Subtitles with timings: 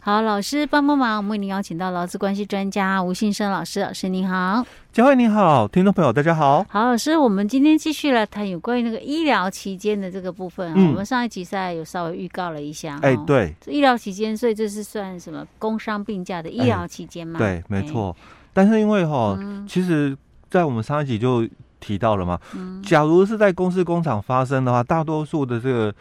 [0.00, 6.64] 好，老师帮帮忙，我们为您邀请到劳资关系专家吴信生老师，老师您好，佳慧你好，听众朋友大家好。
[6.68, 10.72] 好，老师，我们今天继续来谈有关于那个医疗期间的这个部分。
[10.74, 12.98] 嗯，我们上一集赛有稍微预告了一下。
[13.02, 17.38] 哎，对，医疗期间，所以这是算什么工伤病假的医疗期间吗？
[17.38, 18.16] 对，没错。
[18.54, 20.16] 但是因为哈，嗯、其实，
[20.48, 21.46] 在我们上一集就
[21.80, 25.94] 提到了嘛，嗯、假如是在公司工厂发生的话，大多数的这个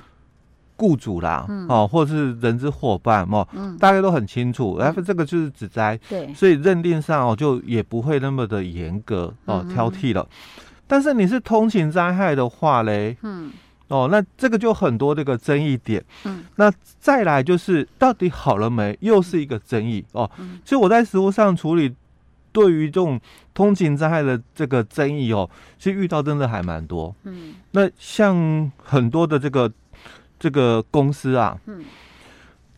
[0.78, 10.21] 雇主啦，嗯、哦，或者是人之伙伴哦，嗯、大家都很清楚，哎、嗯，这个就是指灾，对，所以认定上哦，就也不会那么的严格哦，挑剔了。
[10.21, 13.51] 嗯、但是你是通勤灾害的话嘞，嗯，
[13.87, 21.93] 哦，那这个就很多这个争议点，嗯，那再来就是到底好了没，又是一个争议哦，嗯、所以我在实务上处理。
[22.54, 23.20] 对于这种
[23.54, 27.14] 通勤灾害的这个争议哦，其实遇到真的还蛮多。
[27.23, 29.71] 嗯，那像很多的这个
[30.39, 31.83] 这个公司啊，嗯，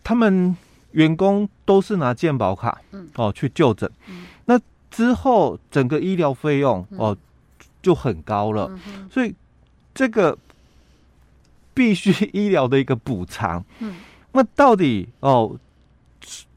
[0.04, 0.56] 他们
[0.92, 7.16] 员工都是拿健保卡，嗯，哦去就诊，嗯，那之后整个医疗费用哦
[7.82, 8.72] 就很高了，
[9.12, 9.34] 所以
[9.94, 10.38] 这个
[11.74, 13.96] 必须医疗的一个补偿，嗯，
[14.32, 15.58] 那到底哦？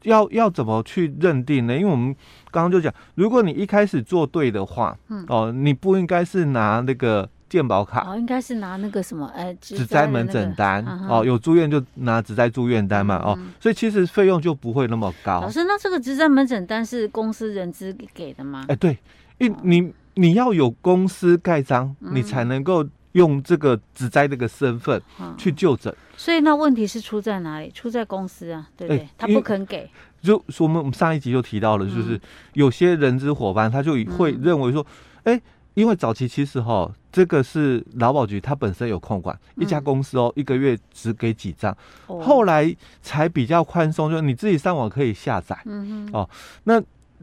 [0.03, 1.73] 要要怎么去认定呢？
[1.73, 2.13] 因为我们
[2.51, 15.39] 刚刚就讲，如果你一开始做对的话，嗯，哦，你不应该是拿那个健保卡，哦，应该是拿那个什么，哎，职灾门诊单，哦，有住院就拿只灾住院单嘛，哦，所以其实费用就不会那么高。
[15.39, 18.65] 老师，那这个只灾门诊单是公司人资给的吗？
[18.69, 18.97] 哎，对，
[19.37, 22.83] 因为你你要有公司盖章，你才能够。
[23.13, 24.99] 用这个职灾这个身份
[25.37, 27.69] 去就诊，所以那问题是出在哪里？
[27.69, 29.07] 出在公司啊，对不对？
[29.15, 29.87] 他不肯给。
[30.23, 32.19] 就我们我们上一集就提到了，就是
[32.53, 34.83] 有些人资伙伴他就会认为说，
[35.25, 35.39] 哎，
[35.73, 41.75] 因为早期其实哈，这个是劳保局它本身有控管，一家公司哦，一个月只给几张，
[42.07, 46.29] 后来才比较宽松，就是你自己上网可以下载，嗯哦，
[46.63, 46.81] 那。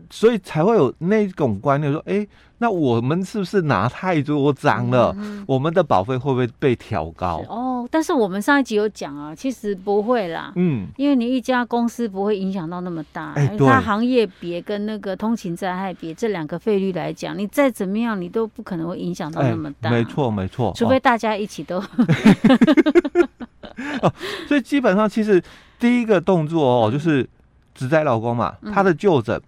[0.08, 2.26] 所以才会有那种观念说，哎，
[2.62, 5.14] 那我们是不是拿太多张了？
[5.18, 7.42] 嗯、我们的保费会不会被调高？
[7.48, 10.52] 哦，但是我们上一集有讲啊，其实不会啦。
[10.56, 19.88] 嗯，因为你一家公司不会影响到那么大，哎，它行业别跟那个通勤灾害别这两个费率来讲，你再怎么样，你都不可能会影响到那么大。
[19.88, 21.82] 没错，没错，除非大家一起都。
[24.02, 24.12] 哦，
[24.46, 25.42] 所以基本上其实
[25.78, 27.26] 第一个动作哦，就是
[27.74, 29.40] 职灾老公嘛，他的就诊。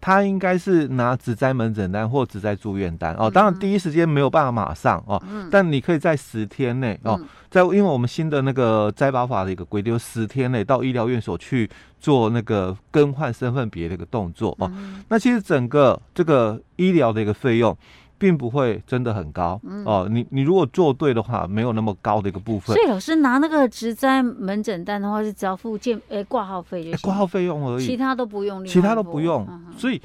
[0.00, 3.14] 他应该是拿职灾门诊单或职灾住院单。
[3.14, 11.68] 哦，当然第一时间没有办法马上哦，但你可以在十天内哦，在因为我们新的那个灾保法的一个规定，十天内到医疗院所去
[12.00, 14.70] 做那个更换身份别的一个动作哦，
[15.08, 17.76] 那其实整个这个医疗的一个费用。
[18.20, 22.76] 并不会真的很高、嗯、哦，你你如果做对的话，没有那么高的一个部分。
[22.76, 29.46] 所以老师拿那个植栽门诊单的话，是只要付健诶挂号费就行，挂号费用而已，其他都不用，其他都不用。
[29.48, 29.98] 嗯、所以，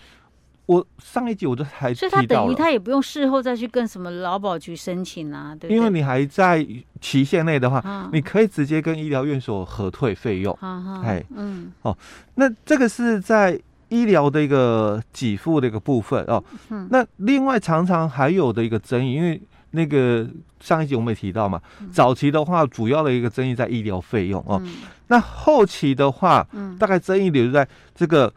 [0.65, 5.69] 我上一集我就还所以他等于他也不用事后再去跟什么劳保局申请啊，对？
[5.69, 6.65] 因为你还在
[7.01, 10.57] 期限内的话，嗯、你可以直接跟医疗院所核退费用。
[11.03, 11.97] 哎，嗯，哦，
[12.35, 13.59] 那这个是在。
[13.89, 19.39] 医疗的一个给付的一个部分哦，嗯、那另外常常还有的一个争议，因为
[19.71, 20.27] 那个
[20.59, 24.75] 上一集我们也提到嘛，嗯、早期的话主要的一个争议在医疗费用哦，嗯、
[25.07, 28.33] 那后期的话，嗯、大概争议点就在这个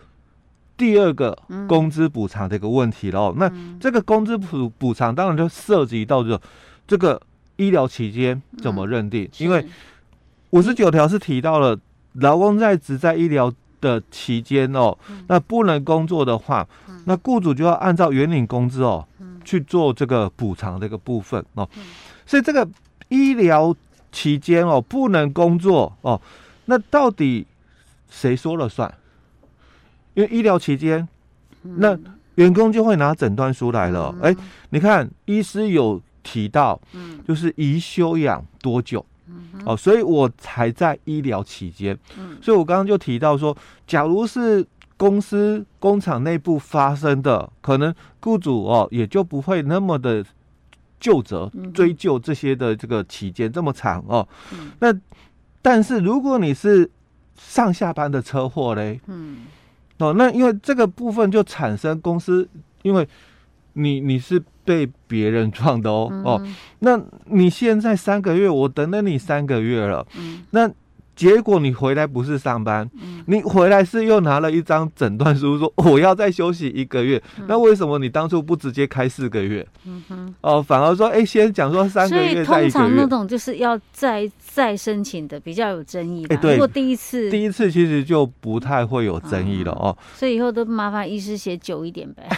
[0.77, 6.39] 第二个工资补偿的一个问题喽哦，嗯、那这个工资补补偿当然就涉及到这
[6.87, 7.21] 这个
[7.57, 9.67] 医疗期间怎么认定，嗯、因为
[10.51, 11.79] 五十九条是提到了
[12.15, 13.51] 劳工在职在医疗。
[13.81, 14.97] 的期间哦，
[15.27, 21.69] 那不能工作的话，嗯、那雇主就要按照原领工资哦、嗯、去做这个补偿这个部分哦。
[21.77, 21.83] 嗯、
[22.27, 22.69] 所以这个
[23.09, 23.75] 医疗
[24.11, 26.21] 期间哦不能工作哦，
[26.67, 27.47] 那到底
[28.11, 28.93] 谁说了算？
[30.15, 31.07] 因为医疗期间，
[31.63, 31.99] 嗯、那
[32.35, 34.15] 员工就会拿诊断书来了。
[34.23, 34.35] 哎、
[34.71, 39.05] 你看医师有提到，嗯，就是宜休养多久？
[39.65, 43.57] 哦，所以我才在医疗期间，嗯，所以我刚刚就提到说，
[43.87, 44.67] 假如是
[44.97, 50.25] 公司工厂内部发生的，可能雇主哦也就不会那么的
[50.99, 54.93] 就责追究这些的这个期间这么长哦，嗯，那
[55.63, 56.91] 但是如果你是
[57.37, 59.47] 上下班的车祸嘞，嗯，
[59.99, 62.49] 哦，那因为这个部分就产生公司，
[62.83, 63.09] 因为
[63.79, 64.43] 你你是。
[64.69, 66.47] 被别人撞的哦、嗯、哦，
[66.81, 70.71] 那你现在三个月，我等了你三个月了，嗯，那
[71.19, 77.21] 结果你回来不是上班，嗯、你回来是又拿了一张诊断书，说我要再休息一个月。
[77.39, 79.67] 嗯、那为什么你当初不直接开四个月？
[79.85, 86.25] 嗯哼，哦，反而说，哎、欸，先讲说三个月，所以通常那种就是要再再申请的比较有争议。
[86.27, 89.97] 哎、欸，对，如果第一次，第一次其实就不太会有争议了哦。
[90.15, 92.29] 所以以后都麻烦医师写久一点呗，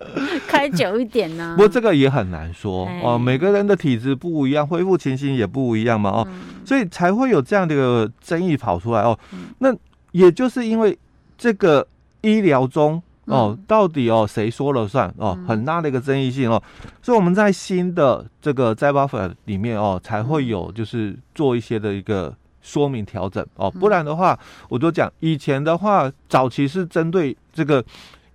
[0.46, 1.56] 开久一点呢、啊。
[1.56, 7.30] 不过这个也很难说哦，每个人的体质不一样，恢复情形也不一样嘛哦，嗯、所以才会。
[7.30, 9.16] 有这样的一个争议跑出来哦，
[9.58, 9.72] 那
[10.10, 10.98] 也就是因为
[11.38, 11.86] 这个
[12.22, 16.60] 医疗中哦，到底哦谁说了算哦，很大的一个争议性哦，
[17.00, 24.36] 所以我们在新的这个灾保法里面哦，才会有就是做一些的一个说明调整哦，不然的话，
[24.68, 27.84] 我就讲以前的话，早期是针对这个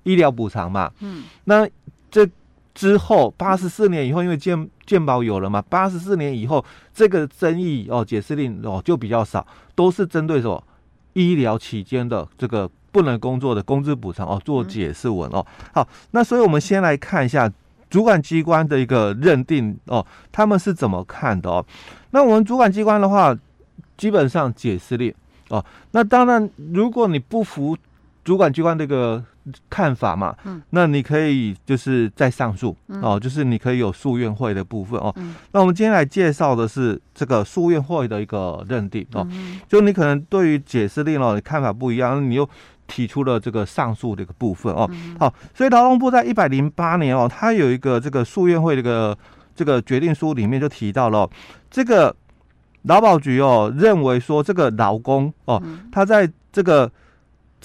[0.06, 1.70] 医疗补偿嘛，嗯，那
[2.10, 2.26] 这。
[2.76, 6.62] 之后八十四年以后，因为健健保有了嘛，八十四年以后
[6.94, 10.62] 这个争议哦，解释令哦就比较少，都是针对什么
[11.14, 15.46] 医疗期间的这个不能工作的工资补偿哦做解释文哦。
[15.74, 17.50] 好，那所以我们先来看一下
[17.90, 21.66] 主管机关的一个认定哦，他们是怎么看的哦？
[22.12, 23.34] 那我们主管机关的话，
[23.96, 25.16] 基本上解释令
[25.48, 27.78] 哦，那当然如果你不服
[28.26, 29.24] 主管机关这个。
[29.70, 35.14] 看法嘛，嗯，那你可以就是再上诉、嗯、哦，就是你可以有诉愿会的部分哦。
[35.18, 42.50] 嗯、那我们今天来介绍的是这个诉愿会的一个认定哦，嗯、就你可能对于解释令哦，你看法不一样，你又
[42.88, 44.90] 提出了这个上诉的一个部分哦。
[44.92, 49.16] 嗯、好，所以劳动部在一百零八年哦，它有一个这个诉愿会的一个
[49.56, 51.30] 这个决定书里面就提到了、哦、
[51.70, 52.16] 这个
[52.84, 55.62] 劳保局哦认为说这个劳工哦，
[55.92, 56.92] 他在这个。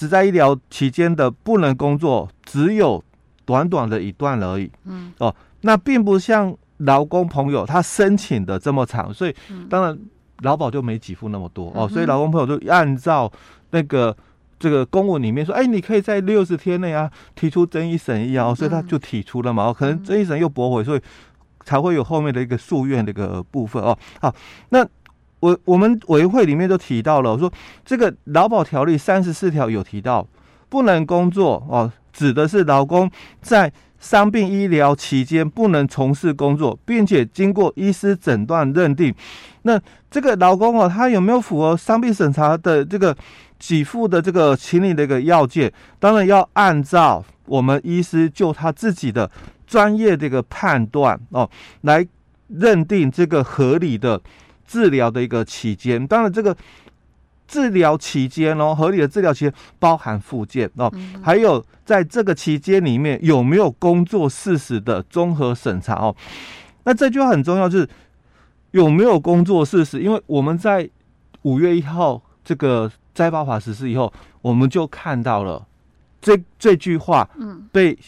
[0.00, 3.04] 只在医疗期间的不能工作，只有
[3.44, 4.72] 短短的一段而已。
[4.86, 9.34] 嗯，哦，那并不像劳工朋友他申请的这么长，所以
[9.68, 9.98] 当然
[10.38, 11.86] 劳保就没给付那么多哦。
[11.86, 13.30] 所以劳工朋友就按照
[13.72, 14.16] 那个
[14.58, 19.70] 这个公文里面说，哎，你可以在六十天内啊提出争议审议啊，所以他就提出了嘛。
[19.70, 21.00] 可能争议审又驳回，所以
[21.66, 23.98] 才会有后面的一个诉愿的一个部分哦。
[24.18, 24.34] 好，
[24.70, 24.82] 那。
[25.40, 27.52] 我我们委员会里面都提到了，说
[27.84, 30.26] 这个劳保条例三十四条有提到，
[30.68, 33.10] 不能工作哦，指的是劳工
[33.40, 39.14] 在伤病医疗期间不能从事工作，并且经过医师诊断认定，
[39.62, 43.16] 那这个劳工哦，他有没有符合伤病审查的这个
[43.58, 45.72] 给付的这个情理的一个要件？
[45.98, 49.30] 当然要按照我们医师就他自己的
[49.66, 51.48] 专业的一个判断哦，
[51.82, 52.06] 来
[52.48, 54.20] 认定这个合理的。
[54.70, 56.56] 治疗的一个期间，当然这个
[57.48, 60.88] 治疗期间哦，合理的治疗期间包含复健哦，
[61.20, 66.14] 还有在这个期间里面有没有工作事实的综合审查哦。
[66.84, 67.88] 那这句话很重要，就是
[68.70, 70.88] 有没有工作事实，因为我们在
[71.42, 75.66] 五月一号这个灾保法实施以后，我们就看到了
[76.20, 77.98] 这这句话嗯被。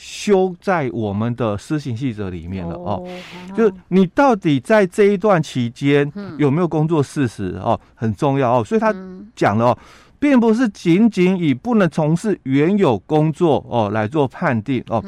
[0.00, 3.04] 修在我们的施行细则里面了哦，
[3.56, 8.64] 就是你到底在这一段期间有没有工作事实哦，很重要哦。
[8.64, 8.94] 所以他
[9.34, 9.78] 讲了哦，
[10.20, 15.04] 并不是仅仅以不能从事原有工作哦来做判定哦。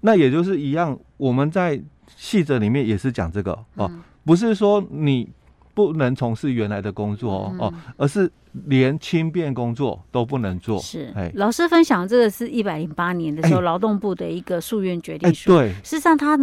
[0.00, 1.80] 那也就是一样，我们在
[2.16, 3.88] 细则里面也是讲这个哦，
[4.24, 5.28] 不是说你。
[5.74, 8.30] 不能从事原来的工作哦，哦，而是
[8.66, 10.78] 连轻便工作都不能做。
[10.78, 15.50] 是，哎，老师分享这个是一百零八年的时候劳动部的一个诉愿决定书。
[15.50, 16.38] 对，事实上他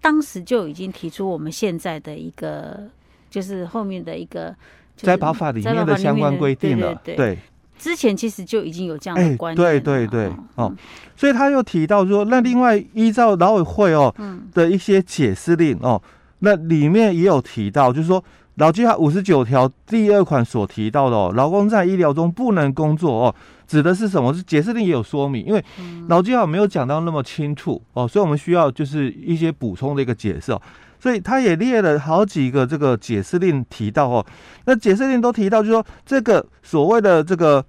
[0.00, 2.88] 当时就已经提出我们现在的一个，
[3.28, 4.54] 就是后面的一个
[4.96, 6.94] 在保法里面的相关规定了。
[7.04, 7.36] 对，
[7.76, 9.56] 之前其实就已经有这样的观念。
[9.56, 10.72] 对对对，哦，
[11.16, 14.14] 所以他又提到说，那另外依照劳委会哦
[14.54, 16.00] 的一些解释令哦，
[16.38, 18.22] 那里面也有提到，就是说。
[18.56, 23.34] 劳基法五十九条第二款所提到的哦，劳工在医疗中不能工作哦，
[23.66, 24.32] 指的是什么？
[24.32, 25.62] 是解释令也有说明，因为
[26.08, 30.62] 劳基法没有讲到那么清楚哦，所以我们需要就是一些补充的一个解释哦。
[30.98, 34.26] 所以他也列了好几个这个解释令提到哦，
[34.64, 37.62] 那解释令都提到，就是说这个所谓的这个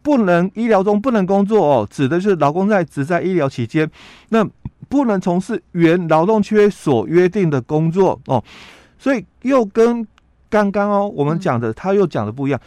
[0.00, 3.88] 不能医疗中不能工作哦，指的是劳工在只在医疗期间，
[4.30, 4.42] 那
[4.88, 8.42] 不能从事原劳动契约所约定的工作哦，
[8.98, 10.04] 所以又跟
[10.52, 12.60] 刚刚哦，我们讲的他又讲的不一样，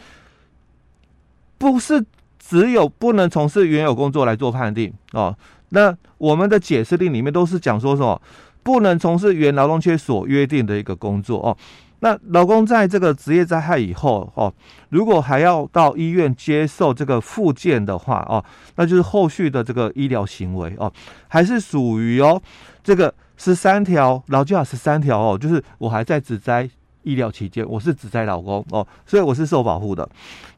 [1.56, 2.04] 不是
[2.36, 5.38] 只有不能从事原有工作来做判定哦。
[5.68, 8.20] 那我们的解释令里面都是讲说什么？
[8.64, 11.56] 不能从事原劳动契约所约定的一个工作哦。
[12.00, 14.52] 那老公在这个职业灾害以后哦，
[14.88, 20.92] 如果还要到医院接受这个复健的话哦，那就是后续的这个医疗行为哦，
[21.28, 22.42] 还是属于哦
[22.82, 26.68] 这个十三条劳基法十三条哦，就是我还在职灾。
[27.06, 30.06] 医疗期间，我是职灾劳工哦，所以我是受保护的。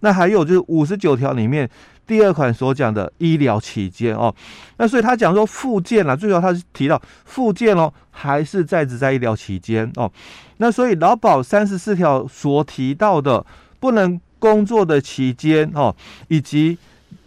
[0.00, 1.68] 那还有就是五十九条里面
[2.06, 4.34] 第二款所讲的医疗期间哦，
[4.78, 10.10] 那所以他讲说复健啦，最后他是提到复健哦，还是在职在医疗期间哦。
[10.56, 13.44] 那所以劳保三十四条所提到的
[13.78, 15.94] 不能工作的期间哦，
[16.28, 16.78] 以及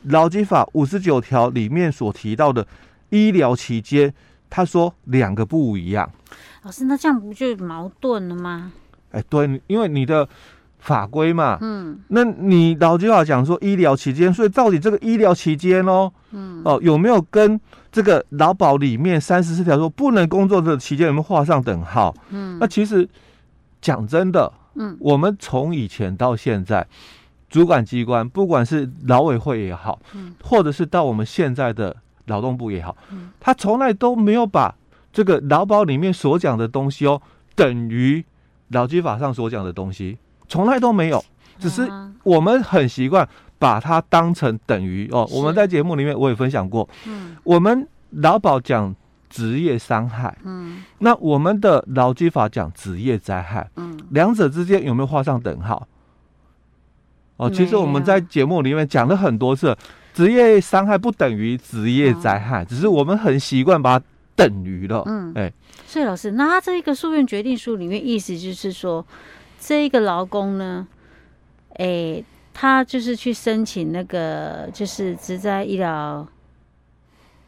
[0.05, 2.65] 劳基法五十九条里面所提到的
[3.09, 4.11] 医疗期间，
[4.49, 6.11] 他说两个不一样。
[6.63, 8.71] 老师，那这样不就矛盾了吗？
[9.11, 10.27] 哎，对，因为你的
[10.79, 17.59] 法规嘛，嗯，那你劳基法讲说医疗期间，所以到底这个医疗期间哦，嗯，哦，有没有跟
[17.91, 22.13] 这个劳保里面三十四条说不能工作的期间有没有画上等号？
[22.29, 23.07] 嗯，那其实
[23.81, 26.87] 讲真的，嗯，我们从以前到现在，
[27.49, 34.73] 主管机关不管是劳委会也好，嗯，或者是到我们现在的劳动部也好，嗯，他从来都没有把。
[35.13, 37.21] 这个劳保里面所讲的东西哦，
[37.53, 38.23] 等于
[38.71, 41.23] 劳基法上所讲的东西，从来都没有，
[41.59, 41.89] 只是
[42.23, 43.27] 我们很习惯
[43.59, 45.27] 把它当成等于哦。
[45.31, 48.95] 我们在节目里面我也分享过，嗯，我们劳保讲
[49.29, 55.87] 职业伤害，嗯，那我们的劳基法讲职业灾害，嗯，两者之间有没有画上等号？
[57.37, 59.75] 哦，其实我们在节目里面讲了很多次，
[60.13, 64.05] 职业伤害不等于职业灾害，只是我们很习惯把它。
[64.47, 65.53] 等于了，嗯，哎、欸，
[65.85, 69.05] 所以老师，那他这一个诉愿决定书里面意思就是说，
[69.59, 70.87] 这一个劳工呢，
[71.75, 76.27] 哎、欸，他就是去申请那个就是职灾医疗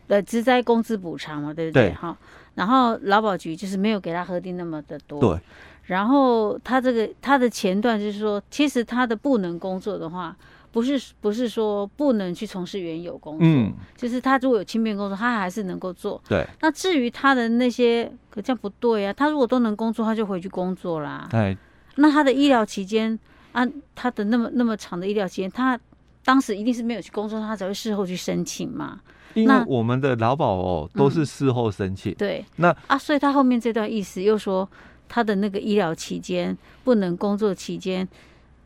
[0.08, 1.94] 的职灾工资补偿嘛，对不对？
[1.94, 2.18] 哈，
[2.56, 5.40] 然后劳保局就是没有给他核定那么的多，对。
[5.84, 10.36] 然后他这个他的前段就是说，其实他的不能工作的话。
[10.74, 16.20] 不是不是说不能去从事原有工作，嗯，就是他如果有轻便工作，他还是能够做。
[16.28, 16.44] 对。
[16.62, 19.14] 那至于他的那些，可这样不对啊。
[19.14, 21.28] 他如果都能工作，他就回去工作啦。
[21.30, 21.56] 对。
[21.98, 23.18] 那他的医疗期间，
[23.52, 23.64] 啊，
[23.94, 25.80] 他的那么那么长的医疗期间，他
[26.26, 29.00] 当时一定是没有去工作，他才会事后去申请嘛。
[29.36, 32.14] 因为我们的劳保哦都是事后申请。
[32.14, 32.46] 嗯、对。
[32.56, 34.68] 那啊，所以他后面这段意思又说，
[35.08, 38.08] 他的那个医疗期间不能工作期间。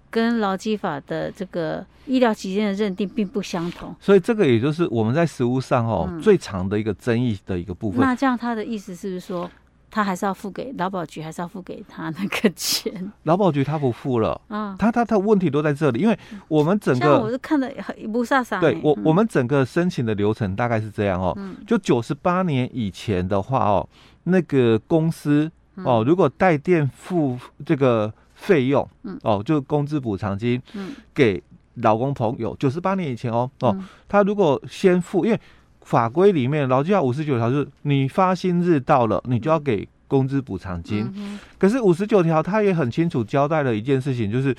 [0.09, 7.99] 跟劳基法的这个医疗期间的认定并不相同，所以这个也就是我们在实务上哦、嗯、最长的一个争议的一个部分。
[7.99, 9.49] 那这样他的意思是不是说，
[9.91, 13.11] 他还是要付给劳保局，还是要付给他那个钱？
[13.23, 18.61] 劳保局他不付了，嗯，他他他问题都在这里，因为我们整个我是看的很不飒飒。
[18.61, 23.87] 对我我们整个申请的流程大概是这样哦，嗯、就九十八年以前的话哦，
[24.23, 25.51] 那个公司
[25.83, 28.13] 哦，如果带电付这个。
[28.37, 31.43] 费用，嗯，哦，就工资补偿金，嗯，给
[31.81, 33.75] 老公朋友，九十八年以前哦，哦，
[34.07, 35.39] 他如果先付，因为
[35.81, 41.11] 法规里面劳基法五十九条是，你发薪日到了，你就要给工资补偿金。
[41.15, 44.55] 嗯、可是五十九条他也很清楚交代了一件事情，就是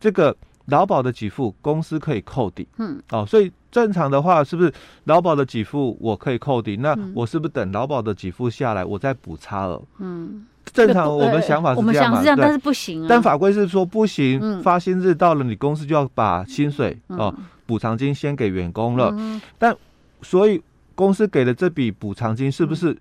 [0.00, 0.34] 这个
[0.66, 4.72] 劳保的给付，公司可以扣抵，嗯，哦，所以正常的话，是不是
[5.04, 6.76] 劳保的给付我可以扣抵？
[6.78, 9.82] 那我是不是等劳保的给付下来，我再补差额？
[9.98, 10.46] 嗯。
[10.72, 12.22] 正常，我们想法是这样嘛？
[12.22, 13.06] 对，但是不行啊。
[13.08, 17.34] 但法规是说不行，发薪日到了，你公司就要把薪水哦
[17.66, 19.14] 补偿金先给员工了。
[19.58, 19.76] 但
[20.22, 20.60] 所以
[20.94, 22.96] 公司给的这笔补偿金是不是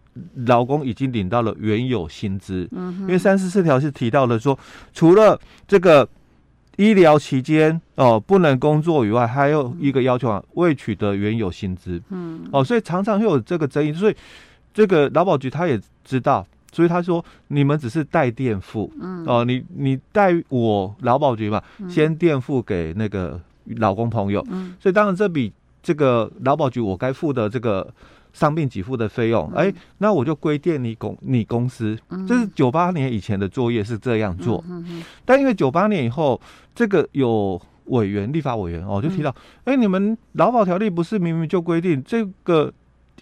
[0.46, 2.68] 劳工已经领到了原有薪资？
[2.72, 4.58] 因为三十四条是提到了说，
[4.94, 6.08] 除了这个
[6.76, 12.02] 医疗期间哦不能工作以外，还有一个要求啊，未取得原有薪资。
[12.10, 14.16] 嗯，哦，所以常常会有这个争议，所以
[14.74, 16.46] 这个劳保局他也知道。
[16.78, 23.42] 所以他说，你们只是代垫付，嗯，哦，你你代我劳保局嘛，嗯、先垫付给那个
[23.78, 27.92] 老公朋友，嗯，所以当然这笔这个劳保局我该付的这个
[28.32, 29.72] 伤病给付的费用，哎、嗯。
[29.72, 35.04] 欸，那我就归垫你公你公司，嗯、这是九八年以前的作业是这样做，嗯，嗯嗯。
[35.26, 36.40] 但因为九八年以后，
[36.76, 42.72] 这个有委员立法委员哦就提到，哎、你们劳保条例不是明明就规定这个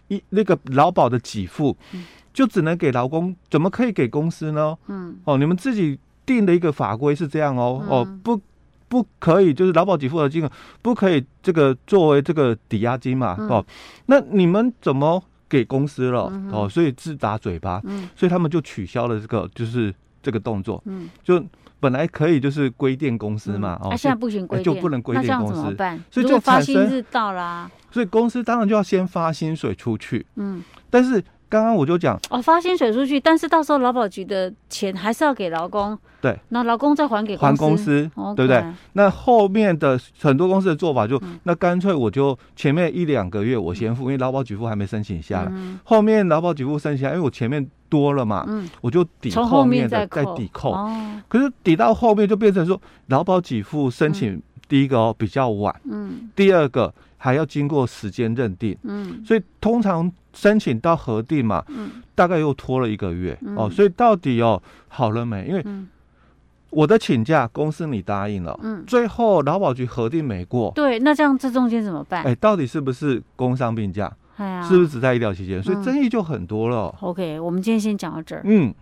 [0.10, 2.04] 一那个劳保的给付，嗯
[2.36, 4.77] 就只能给劳工，怎么可以给公司呢？
[4.88, 8.42] 嗯，哦，你们自己定的一个法规是这样哦，嗯、哦，不，
[8.89, 10.51] 不可以，就是劳保给付的金额
[10.82, 13.65] 不可以这个作为这个抵押金嘛，嗯、哦，
[14.08, 16.30] 那你们怎么给公司了？
[16.34, 21.42] 嗯、哦，所以自打嘴巴，嗯，所以他们就取消了这个，就是这个动作，嗯，就
[21.80, 25.77] 本来可以就是规定公司嘛，嗯、哦，现在不行就不能规定公司？
[26.12, 31.24] 所以就发薪日到啦，所以公司当然就要先发薪水出去，嗯，但是。
[31.48, 38.64] 刚刚我就讲哦，发薪水出去，但是到时候劳保局的钱还是要给劳工，对，那劳工再还给公还公司，对不对？
[38.94, 45.52] 那后面的很多公司的做法就，那干脆我就前面一两个月我先付，因为劳保给付还没申请下来，
[45.84, 48.46] 后面劳保给付申请下来，因为我前面多了嘛，
[48.82, 50.74] 我就抵后面的再抵扣，
[51.28, 60.12] 可是抵到后面就变成说劳保给付申请第一个哦比较晚，嗯，第二个还要经过时间认定，嗯，所以通常。
[60.36, 65.48] 申请到核定嘛，嗯，大概又拖了一个月，嗯、哦，所以到底哦好了没？
[65.48, 65.66] 因为
[66.72, 72.22] 我的请假公司你答应了，嗯，最后劳保局核定没过，对，那这样这中间怎么办？
[72.26, 74.14] 哎，到底是不是工伤病假？
[74.36, 75.64] 哎呀，是不是只在医疗期间？
[75.64, 76.94] 所以争议就很多了。
[77.00, 78.42] OK，我们今天先讲到这儿。
[78.44, 78.76] 嗯。